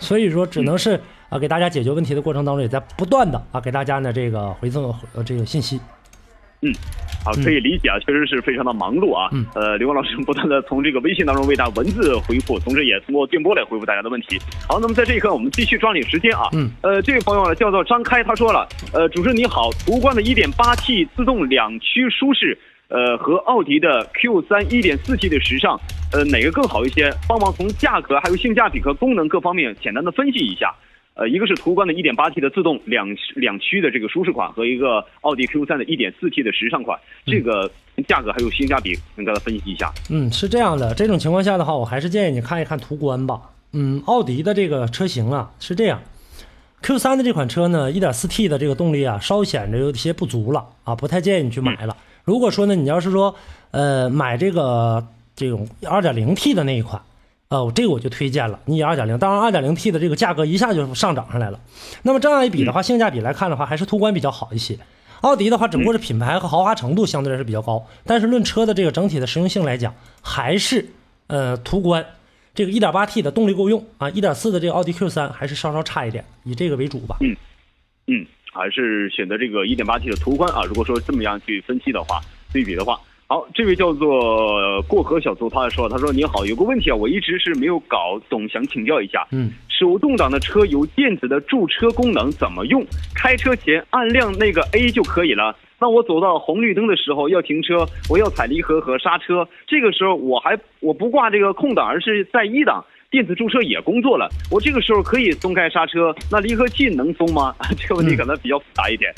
[0.00, 5.78] 所以说只能是啊、给大家解决问题的过程当中，也在不断的啊给大家呢这个回赠呃这个信息。
[7.24, 9.28] 好，可以理解啊，确实是非常的忙碌啊。
[9.32, 14.38] 嗯呃，刘光老师不断的从这个微信当中为大家文字回复，同时也通过电波来回复大家的问题。
[14.68, 16.48] 好，那么在这一刻，我们继续抓紧时间啊。
[16.52, 16.70] 嗯。
[16.82, 22.58] 呃，这位朋友呢叫做张开，他说了，呃，主持人你好，途观的 1.8T 自动两驱舒适。
[22.88, 25.80] 呃，和奥迪的 Q3 1.4T 的时尚，
[26.12, 27.10] 呃，哪个更好一些？
[27.26, 30.74] 帮忙从价格、还有性价比和功能各方面简单的分析一下。
[31.14, 37.70] 呃，一个是途观的 1.8T 的自动两两驱的这个舒适款，和一个奥迪 Q3 的 1.4T 的时尚款，这个
[38.08, 39.92] 价格还有性价比，跟大家分析一下。
[40.10, 43.40] 嗯，是这样的，这种情况下的话，我还是建议你看一看途观吧。
[43.72, 46.00] 嗯，奥迪的这个车型啊是这样
[46.82, 51.96] ，Q3 的这款车呢，1.4T 的这个动力啊稍显着有些不足了啊，不太建议你去买了。
[52.24, 53.34] 如果说呢，你要是说
[53.70, 57.02] 呃买这个这种 2.0T 的那一款，
[57.52, 61.60] 呃，这个我就推荐了，你以2.0，当然二点零 T 的这个价格一下就上涨上来了。
[62.02, 64.78] 那么这样一比的话，性价比来看的话，还是途观比较好一些。
[65.20, 70.86] 奥迪的话，只不过是品牌和豪华程度相对来说比较高，但是论车的这个整体的实用性来讲，还是
[71.26, 72.02] 呃途观
[72.54, 77.18] 这个 1.8T 的动力够用啊，1.4的这个奥迪 Q3 还是稍稍差一点，以这个为主吧。
[78.06, 80.62] 嗯，还是选择这个 1.8T 的途观啊。
[80.64, 82.18] 如果说这么样去分析的话，
[82.50, 82.98] 对比的话，
[83.32, 89.26] 好，这位叫做过河小卒，他说，他说你好，有个问题啊，我一直是没有搞懂，想请教一下。
[89.30, 92.84] 嗯，手动挡的车有电子的驻车功能怎么用？
[93.14, 95.56] 开车前按亮那个 A 就可以了。
[95.80, 102.84] 那我走到红绿灯的时候要停车，我要踩离合和刹车，这个时候我还我不挂这个空档，而是在一档。
[103.10, 107.54] 电子驻车也工作了，我这个时候可以松开刹车，那离合器能松吗？
[107.78, 109.10] 这个问题可能比较复杂一点。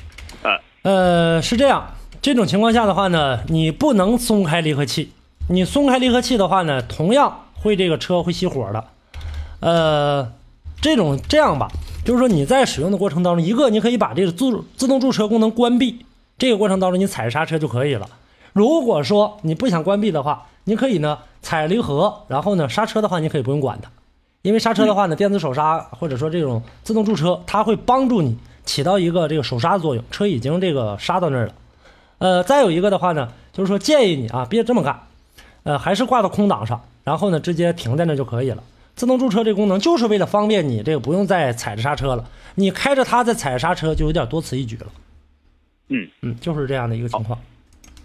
[0.44, 1.85] 呃，呃，是这样，
[2.24, 5.12] 这种情况下的话呢，你不能松开离合器，
[5.50, 8.84] 你松开离合器的话呢，同样会这个车会熄火的。
[9.60, 10.32] 呃，
[10.80, 11.68] 这种这样吧，
[12.02, 16.06] 就是说你在使用的过程当中，一个你可以把这个自自动驻车功能关闭，
[16.38, 18.08] 这个过程当中你踩刹车就可以了。
[18.54, 23.90] 如果说你不想关闭的话，你可以呢踩离合，然后呢刹车的话你可以不用管它，
[24.40, 31.52] 因为刹车的话呢，电子手刹或者说这种自动驻车，它会帮助你起到一个这个手刹作用，车已经这个刹到那儿了。
[32.18, 34.98] 呃，再有一个的话呢，就是说建议你啊别这么干，
[35.64, 38.62] 呃还是挂到空档上，然后呢直接停在那就可以了。
[38.94, 42.24] 自动驻车这功能就是为了方便你这个不用再踩着刹车了，
[42.55, 44.87] 你开着它再踩着刹车就有点多此一举了。
[45.88, 47.38] 嗯嗯，就是这样的一个情况。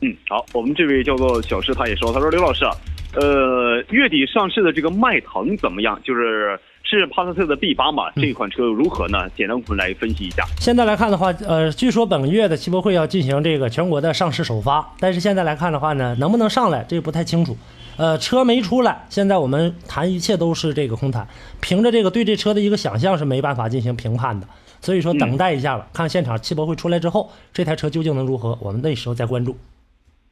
[0.02, 2.72] 嗯，好，我们这位叫做小石，他也说，他说刘老师啊，
[3.14, 6.00] 呃，月底上市的这个迈腾怎么样？
[6.04, 6.60] 就是
[6.98, 9.30] 是帕萨特的 B 八嘛，这款车如何呢？
[9.36, 10.44] 简单我们来分析一下。
[10.60, 17.56] 现在来看的话，呃，据说本月的汽博会要进行这个全国的上市首发，但是现在来看的话呢，能不能上来这个不太清楚。
[17.98, 21.28] 呃，车没出来，现在我们谈一切都是这个空谈，
[21.62, 24.48] 凭着这个对这车的一个想象是没办法进行评判的。
[24.82, 29.56] 所以说，等待一下吧，看现场汽博会出来之后，这台车究竟能如何，我们那时候再关注。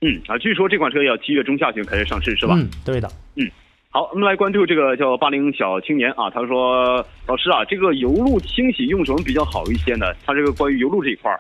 [0.02, 2.56] 嗯啊，据说这款车要七月中下旬开始上市，是吧？
[2.58, 3.12] 嗯，对的。
[3.98, 10.06] 好，我们来关注这个叫八零小青年啊，他说老师啊，这个油路清洗用什么比较好一些呢？
[10.24, 11.40] 他这个关于油路这一块儿，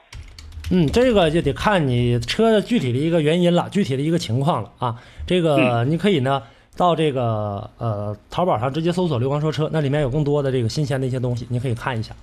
[0.72, 4.96] 嗯，这个就得看你车的具体的一个原因了，具体的一个情况了啊。
[5.28, 6.42] 这个你可以呢
[6.76, 12.16] 到这个呃淘宝上直接搜索“刘光说车”，那里面有更多的这个新鲜的一些东西，你可以看一下。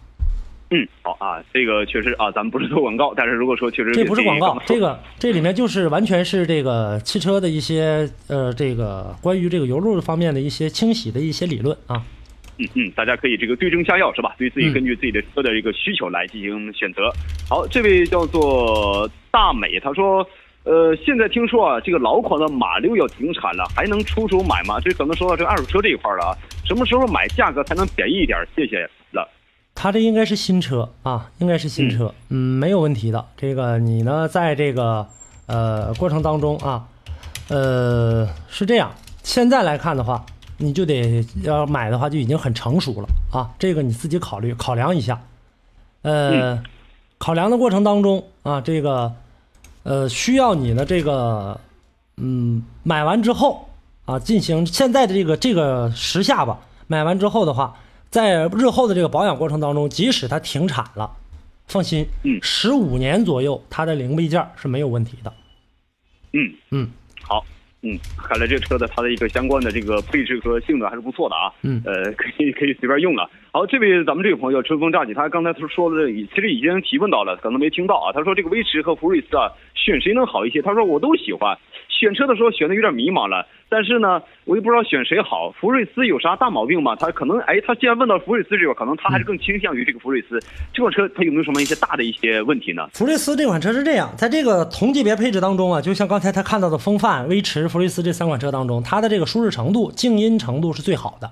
[0.70, 12.02] 嗯，好啊，这个确实啊，咱们不是做广告，但是如果说确实这不是广告，这个个这里面就是完全是这个汽车的一些呃这个关于这个油路方面的一些清洗的一些理论啊。
[12.56, 14.34] 嗯嗯，大家可以这个对症下药是吧？
[14.38, 17.10] 对自己嗯根据自己的车的一个需求来进行选择。
[17.48, 20.26] 好，这位叫做大美，他说，
[20.62, 24.80] 呃，现在听说啊，这个老款的马六要停产了，还能出手买吗？
[24.80, 26.30] 这可能说到这个二手车这一块了啊，
[26.64, 28.38] 什么时候买价格才能便宜一点？
[28.56, 29.28] 谢谢了。
[29.76, 33.22] 它这应该是新车啊，应该是新车，嗯，没有问题的。
[33.36, 35.06] 这个你呢，在这个
[35.46, 36.86] 呃过程当中啊，
[37.48, 40.24] 呃是这样，现在来看的话，
[40.58, 45.20] 你就得要买的话就已经很成熟了啊，这个你自己考虑考量一下。
[46.02, 46.62] 呃，
[47.18, 49.12] 考量的过程当中啊，这个
[49.82, 51.60] 呃需要你的这个
[52.16, 53.68] 嗯买完之后
[54.06, 57.74] 啊，进行现在的这个这个时下吧，买完之后的话。
[58.14, 61.10] 在日后的这个保养过程当中，即使它停产了，
[61.66, 65.32] 放心，嗯十五年左右它的零配件是没有问题的。
[66.32, 66.88] 嗯嗯，
[67.20, 67.44] 好，
[67.82, 71.50] 嗯，看来这个车的它的一个相关的这个配置和性能还是不错的啊。
[71.62, 73.28] 嗯呃，可以可以随便用了。
[73.54, 78.10] 好，这位咱们这位朋友春风乍起，他刚才他说的其实已经提问到了，可能没听到啊。
[78.12, 80.60] 他说这个威驰和福睿斯啊，选谁能好一些？
[80.60, 81.56] 他说我都喜欢，
[81.88, 85.52] 选车的时候选的有点迷茫了，但是呢，我也不知道选谁好。
[85.52, 86.96] 福睿斯有啥大毛病吗？
[86.96, 90.36] 他可能，哎，他既然问到福睿斯这个，可能他还是更倾向于这个福睿斯
[90.72, 92.88] 这款车，它有没有什么一些大的一些问题呢？
[92.94, 101.30] 福睿斯这款车是这样，在这个同级别配置当中啊，就像刚才他看到的风范、威驰、福睿斯这三款车当中，它的这个舒适程度、静音程度是最好的，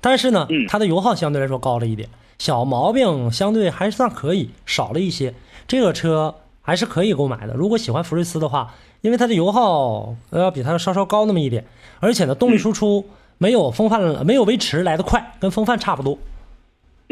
[0.00, 2.08] 但是呢，它的油耗相对来说高了一点，
[2.38, 5.34] 小毛病相对还算可以，少了一些。
[5.66, 8.74] 这个车还是可以购买的，如果喜欢福睿斯的话。
[9.02, 11.64] 因为它的油耗要比它稍稍高那么一点，
[12.00, 13.08] 而且呢，动力输出
[13.38, 16.18] 没有风范、没有威驰来的快，跟风范差不多。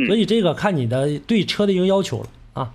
[0.07, 2.70] 所以这个看你的对车的一个要求了啊。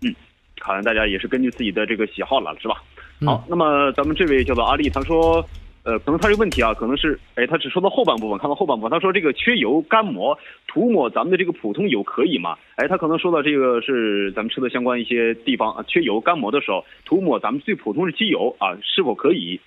[0.00, 0.14] 嗯，
[0.62, 2.82] 好像大家也是根据自己的这个喜好了，是吧？
[3.26, 5.46] 好，那么咱们这位叫做阿丽，他说。
[5.84, 12.56] 呃，可能他这个问题啊，可能是，哎，他只说到后半部分，看到后半部分，他说这个缺油干磨涂抹咱们的这个普通油可以吗？
[12.76, 19.60] 哎，他可能说到这个是咱们车的相关一些地方啊，缺油干磨的时候涂抹咱们最普通的机油啊，是否可以？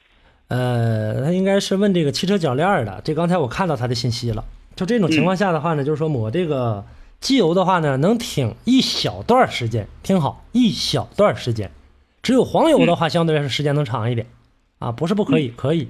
[0.48, 4.44] 呃，他应该是问这个汽车铰链的，这刚才我看到他的信息了。
[4.76, 6.84] 就这种情况下的话呢，就是说抹这个
[7.20, 11.70] 机油的话呢，能挺一小段时间，听好，一小段时间。
[12.24, 14.26] 只有黄油的话，相对来说时间能长一点，
[14.80, 15.88] 啊，不是不可以，可以。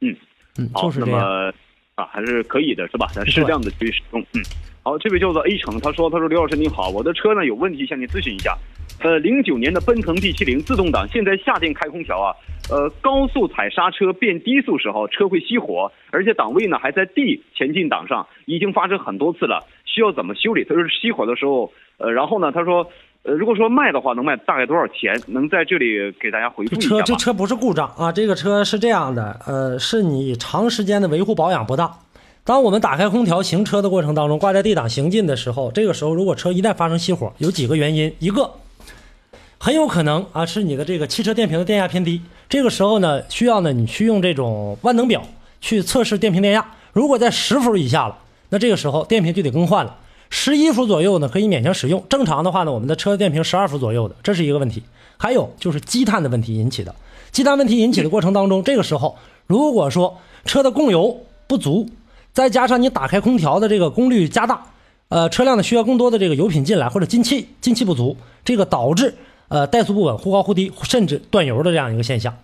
[0.00, 0.16] 嗯
[0.58, 1.52] 嗯，就是这样
[1.94, 3.06] 啊，还是可以的，是吧？
[3.12, 4.20] 咱适量的去使用。
[4.34, 4.42] 嗯，
[4.82, 8.56] 好，这位叫做 A 城，他说：“他说刘老师你好，我的车呢有问题，向您咨询一下。
[9.02, 12.34] 呃，零九年的奔腾 D 七零自动挡，现在夏天开空调啊，
[12.70, 20.64] 呃，高速踩刹车变低速时候车会熄火，而且档位呢还在 D 前进档上，已经发生很多次了，需要怎么修理？
[20.64, 22.90] 他说熄火的时候，呃，然后呢，他说。”
[23.22, 25.20] 呃，如果说卖的话，能卖大概多少钱？
[25.26, 31.98] 能在这里给大家回复一下车这车不是故障啊，这个车是这样的，呃，是你长时间的维护保养不当。
[32.44, 38.50] 当我们打开空调行车的过程当中，挂在 D 档行进的时候，这个时候如果车一旦发生熄火，有几个原因，一个
[39.58, 45.22] 很有可能啊是你的这个汽车电瓶的电压偏低，这个时候呢需要呢你去用这种万能表
[45.60, 48.16] 去测试电瓶电压，如果在十伏以下了，
[48.48, 49.94] 那这个时候电瓶就得更换了。
[50.30, 52.02] 十一伏左右呢，可以勉强使用。
[52.08, 54.82] 正常的话呢，我们的车电瓶十二伏左右的，这是一个问题。
[55.18, 56.94] 还有就是积碳的问题引起的，
[57.30, 60.16] 积碳问题引起的过程当中，这个时候如果说
[60.46, 61.86] 车的供油不足，
[62.32, 64.62] 再加上你打开空调的这个功率加大，
[65.08, 69.14] 呃，车辆呢需要更多的这个油品进来，或者进气进气不足，这个导致
[69.48, 72.34] 呃怠速不稳、忽高忽低，甚至断油的这样一个现象。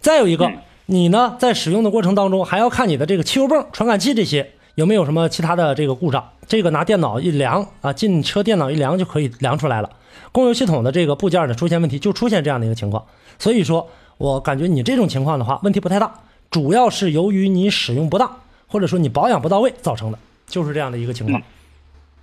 [0.00, 0.50] 再有一个，
[0.86, 4.50] 你呢在使用的过程当中，还要看你的这个汽油泵、传感器这些。
[4.74, 6.24] 有没有什么其他的这个故障？
[6.46, 9.90] 这个拿电脑一量啊，进车电脑一量就可以量出来了。
[10.32, 13.04] 供油系统的这个部件呢出现问题，就出现这样的一个情况。
[13.38, 16.12] 所以说我感觉你这种情况的话，问题不太大，
[16.50, 21.42] 主要是由于你使用不当，或者说你保养不到位造成的，就是这样的一个情况。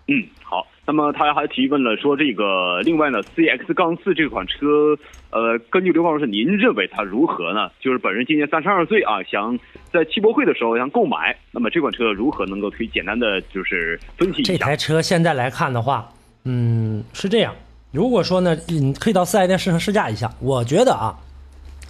[0.08, 0.66] 嗯，好。
[0.88, 4.98] 那么他还提问了，说这个另外呢，CX 杠四这款车，
[5.32, 7.70] 呃，根据刘老师您认为它如何呢？
[7.82, 9.60] 就是本人今年三十二岁啊，想
[9.92, 14.54] 在汽博会的时候想购买，那么这款车如何能够可以简单的就是分析一下？
[14.54, 16.10] 这台车现在来看的话，
[16.46, 17.54] 嗯，是这样。
[17.92, 20.32] 如果说呢，你可以到四 S 店试乘试驾一下。
[20.40, 21.14] 我觉得啊，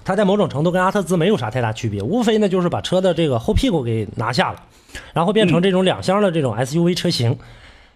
[0.03, 4.63] 它在某种程度跟阿特兹没有啥太大区别，无非呢就是把车的这个后屁股给拿下了，
[5.13, 7.37] 然后变成这种两厢的这种 SUV 车型。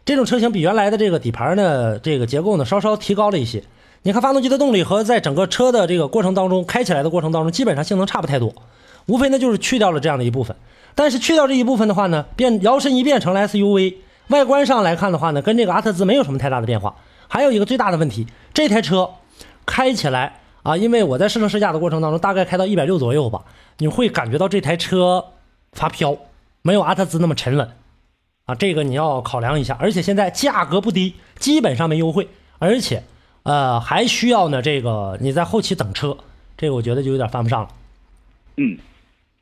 [0.04, 3.64] 这种车型比原来的这个底盘呢，这个结构呢稍稍提高了一些。
[4.04, 8.52] 你看发动机的动力和在整个车的这个过程当中开起来的过程当中，基本上性能差不太多，
[9.06, 10.56] 无非呢就是去掉了这样的一部分。
[10.96, 13.96] 但是去掉这一部分的话呢，变摇身一变成了 SUV，
[14.30, 16.96] 外观上来看的话呢，跟这个阿特兹没有什么太大的变化。
[17.28, 19.08] 还有一个最大的问题，这台车
[19.68, 23.44] 开起来啊，因为我在试乘试驾的过程当中，大概开到一百六左右吧，
[23.78, 25.26] 你会感觉到这台车
[25.74, 26.18] 发飘，
[26.64, 27.70] 没有阿特兹那么沉稳。
[28.46, 32.28] 啊，这个你要考量一下，而且现在价格不低，基本上没优惠，
[32.58, 33.04] 而且，
[33.44, 36.18] 呃，还需要呢，这个你在后期等车，
[36.58, 37.70] 这个我觉得就有点犯不上了。
[38.58, 38.78] 嗯，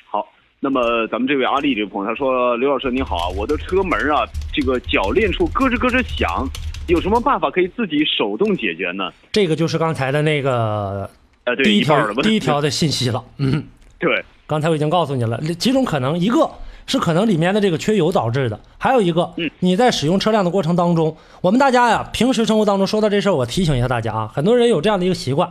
[0.06, 0.28] 好，
[0.60, 6.48] 那么咱们这位阿丽这位朋友他说：“刘老师你好啊，我的车门啊，这个铰链处咯吱咯吱响，
[6.88, 11.10] 有什么办法可以自己手动解决呢？”这个就是刚才的那个
[11.46, 13.24] 呃第一条第一条的信息了。
[13.38, 13.64] 嗯，
[13.98, 16.50] 对，刚才我已经告诉你了几种可能，一个。
[16.89, 25.47] 是可能里面的这个缺油导致的，还有一个，你在使用车辆的过程当中，我们大家呀，平时生活当中说到这事儿，我提醒一下大家啊，很多人有这样的一个习惯，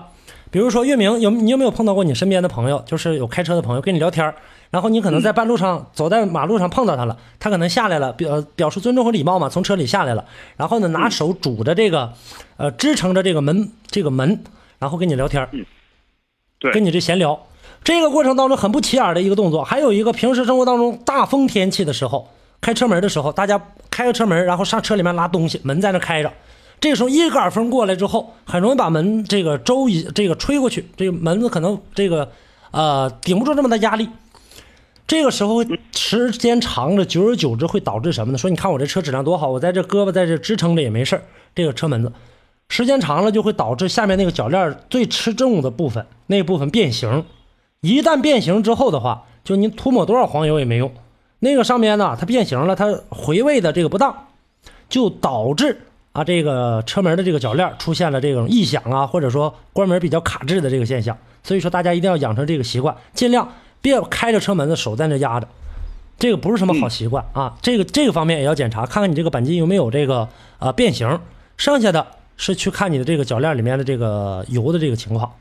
[0.51, 4.35] 比如说月明有你有没有碰到过你身边的朋友，就是有开车的朋友跟你聊天
[4.70, 10.24] 然后你可能在半路上走在马路上碰到他了，他可能下来了，表表示尊重和礼貌嘛，从车里下来了，
[10.57, 12.12] 然后呢拿手拄着这个，
[12.57, 14.43] 呃支撑着这个门这个门，
[14.78, 15.49] 然后跟你聊天
[16.59, 17.39] 对，跟你这闲聊。
[17.89, 22.28] 这个过程当中很不起眼的一个动作，还有一个平时生活当中大风天气的时候，
[22.61, 23.59] 开车门的时候，大家
[23.91, 26.30] 开个车门，然后上车里面拉东西，门在那开着，
[26.80, 32.30] 这个时候一杆风过来之后，很容易把门这个周一这个吹过去，这个门子可能这个
[32.72, 34.11] 呃顶不住这么大压力。
[35.07, 35.64] 这个时候
[35.97, 38.36] 时间长了，久而久之会导致什么呢？
[38.36, 41.22] 说你看我这车质量多好，我在这胳膊在这支撑着也没事
[41.55, 42.12] 这个车门子
[42.68, 47.24] 时间长了就会导致下面那个铰链最吃重的部分那部分变形。
[47.81, 50.93] 一旦变形之后的话，就您涂抹多少黄油也没用。
[51.39, 54.26] 那个上面呢，它变形了，它回位的这个不当，
[54.89, 55.81] 就导致
[56.12, 61.16] 啊这个车门的这个铰链出现了这种异响啊，或者说关门比较卡滞的这个现象。
[61.45, 65.47] 所以说大家一定要养成这个习惯，尽量别开着车门子手在那压着，
[66.18, 67.57] 这个不是什么好习惯啊。
[67.62, 71.20] 这个这个方面也要检查，看看你这个钣金有没有这个呃变形。
[71.57, 72.05] 剩下的
[72.37, 75.33] 是去看你的这个铰链里面的这个油的这个情况。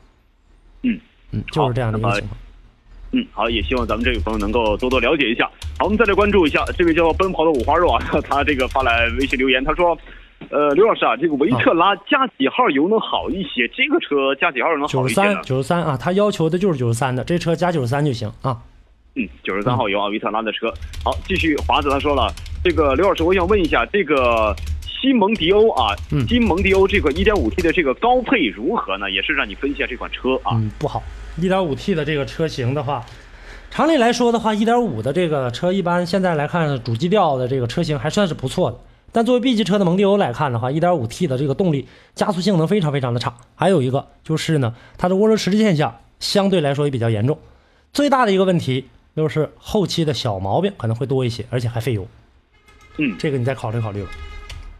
[0.82, 1.00] 嗯
[1.32, 2.38] 嗯，就是这样的一个情况。
[3.12, 5.48] 嗯，好，也希望咱们这位朋友能够多多了解一下。
[5.78, 9.96] 好，我们再来关注一下这位叫奔跑的五花肉啊，他这个发来微信留言，他说，
[10.50, 13.66] 呃，刘老师啊，这个维特拉加几号油能好一些？
[13.68, 15.42] 这个车加几号油能好一些呢九十三，？
[15.42, 18.58] 九十三啊，他要求的就是九十三的，这车加九十三就行啊。
[19.14, 20.70] 嗯，九十三号油啊，维特拉的车。
[21.02, 22.30] 好，继续华子他说了，
[22.62, 24.54] 这个刘老师，我想问一下，这个
[24.86, 29.10] 新蒙迪欧啊，嗯新蒙迪欧这个 1.5T 的这个高配如何呢？
[29.10, 30.52] 也是让你分析一下这款车啊。
[30.56, 31.02] 嗯，不好。
[31.40, 33.04] 1.5T 的这个车型的话，
[33.70, 38.78] 常理来说的话，1.5的这个车一般现在来看，主基调的这个车型还算是不错的。
[39.10, 43.34] 但作为 B 级车的蒙迪欧来看的话，1.5T 的这个动力加速性能非常非常的差。
[43.54, 47.38] 还有一个就是呢，它的涡轮迟滞现象相对来说也比较严重。
[47.92, 48.86] 最大的一个问题
[49.16, 52.06] 就是后期的小毛病可能会多一些，而且还费油。
[52.98, 54.10] 嗯，这个你再考虑考虑吧。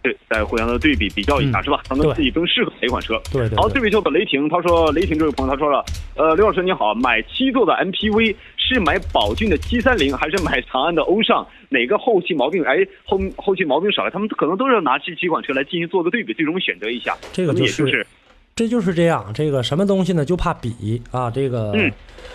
[0.03, 1.81] 对，再互相的对比比较一下、嗯是吧？
[1.85, 3.21] 咱们自己更适合哪款车。
[3.33, 5.85] 对对好，对这位叫做雷霆，他说雷霆这位朋友他说了，
[6.17, 11.47] 呃，刘老师你好，买七座的 MPV 是买宝骏的七三零还是买长安的欧尚？
[11.69, 14.11] 哪个后期毛病哎后后期毛病少了？
[14.11, 17.17] 他们可能都是要拿这几款车来进行做个对比，最终选择一下。
[17.33, 18.07] 这个就是就是
[18.55, 20.25] 这就是这样，这个什么东西呢？
[20.25, 21.31] 就怕比啊。
[21.31, 21.91] 这个嗯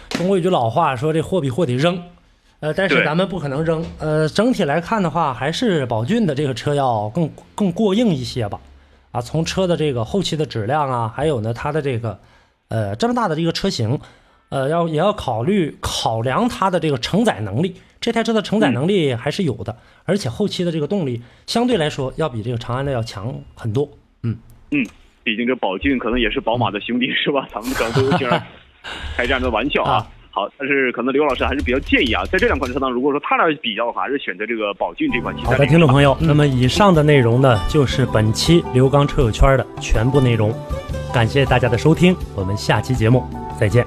[0.10, 2.02] 中国有句老话说，这货比货得扔。
[2.64, 3.86] 呃，但是咱们不可能扔。
[4.00, 8.58] 呃，整体来看的话，还是宝骏的这个车要更更过硬一些吧。
[9.12, 12.18] 啊，从车的这个后期的质量啊，还有呢它的这个
[12.70, 14.00] 呃这么大的这个车型，
[14.48, 17.76] 呃要也要考虑考量它的这个承载能力。
[18.00, 23.90] 这台车的承载能力还是有的，而且后期的这个动力相对来说要比这个长安的要强很多。
[24.22, 24.38] 嗯，
[24.72, 24.88] 嗯，
[25.22, 27.46] 毕竟这宝骏可能也是宝马的兄弟是吧？
[27.54, 28.42] 咱们可能都有点
[29.18, 30.08] 开这样的玩笑啊啊。
[30.36, 40.52] 好，但是可能刘老师还是比较建议啊，在这两款车当中，如果说他俩比较的话，还是选择这个宝骏这款车好的，听众朋友，那么以上的内容呢，就是本期刘刚车友圈的全部内容。
[41.14, 43.24] 感谢大家的收听，我们下期节目
[43.60, 43.86] 再见。